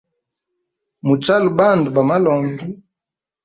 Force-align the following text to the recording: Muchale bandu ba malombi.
Muchale 1.05 1.49
bandu 1.57 1.89
ba 1.95 2.01
malombi. 2.09 2.65